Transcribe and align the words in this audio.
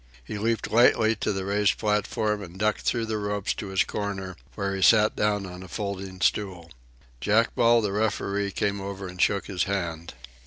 He 0.25 0.39
leaped 0.39 0.71
lightly 0.71 1.15
to 1.17 1.31
the 1.31 1.45
raised 1.45 1.77
platform 1.77 2.41
and 2.41 2.57
ducked 2.57 2.81
through 2.81 3.05
the 3.05 3.19
ropes 3.19 3.53
to 3.53 3.67
his 3.67 3.83
corner, 3.83 4.35
where 4.55 4.75
he 4.75 4.81
sat 4.81 5.15
down 5.15 5.45
on 5.45 5.61
a 5.61 5.67
folding 5.67 6.21
stool. 6.21 6.71
Jack 7.19 7.53
Ball, 7.53 7.81
the 7.83 7.91
referee, 7.91 8.49
came 8.49 8.81
over 8.81 9.07
and 9.07 9.21
shook 9.21 9.45
his 9.45 9.65
hand. 9.65 10.15